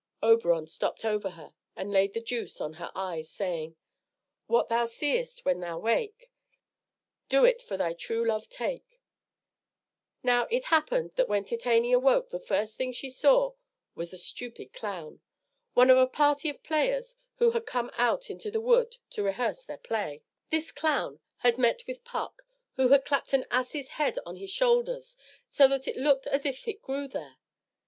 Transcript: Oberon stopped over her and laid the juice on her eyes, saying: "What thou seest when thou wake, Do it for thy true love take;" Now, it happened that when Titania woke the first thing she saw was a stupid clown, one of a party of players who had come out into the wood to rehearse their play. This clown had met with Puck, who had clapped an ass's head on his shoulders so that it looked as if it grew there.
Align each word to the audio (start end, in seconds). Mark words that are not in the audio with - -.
Oberon 0.23 0.65
stopped 0.65 1.05
over 1.05 1.29
her 1.29 1.53
and 1.75 1.91
laid 1.91 2.15
the 2.15 2.21
juice 2.23 2.59
on 2.59 2.73
her 2.81 2.91
eyes, 2.95 3.29
saying: 3.29 3.75
"What 4.47 4.67
thou 4.67 4.85
seest 4.85 5.45
when 5.45 5.59
thou 5.59 5.77
wake, 5.77 6.31
Do 7.29 7.45
it 7.45 7.61
for 7.61 7.77
thy 7.77 7.93
true 7.93 8.25
love 8.25 8.49
take;" 8.49 8.99
Now, 10.23 10.47
it 10.49 10.65
happened 10.73 11.11
that 11.17 11.29
when 11.29 11.45
Titania 11.45 11.99
woke 11.99 12.29
the 12.31 12.39
first 12.39 12.77
thing 12.77 12.93
she 12.93 13.11
saw 13.11 13.53
was 13.93 14.11
a 14.11 14.17
stupid 14.17 14.73
clown, 14.73 15.21
one 15.75 15.91
of 15.91 15.99
a 15.99 16.07
party 16.07 16.49
of 16.49 16.63
players 16.63 17.15
who 17.35 17.51
had 17.51 17.67
come 17.67 17.91
out 17.93 18.31
into 18.31 18.49
the 18.49 18.59
wood 18.59 18.97
to 19.11 19.21
rehearse 19.21 19.63
their 19.65 19.77
play. 19.77 20.23
This 20.49 20.71
clown 20.71 21.19
had 21.45 21.59
met 21.59 21.85
with 21.85 22.03
Puck, 22.03 22.41
who 22.73 22.87
had 22.87 23.05
clapped 23.05 23.33
an 23.33 23.45
ass's 23.51 23.89
head 23.89 24.17
on 24.25 24.37
his 24.37 24.49
shoulders 24.49 25.15
so 25.51 25.67
that 25.67 25.87
it 25.87 25.95
looked 25.95 26.25
as 26.25 26.43
if 26.43 26.67
it 26.67 26.81
grew 26.81 27.07
there. 27.07 27.35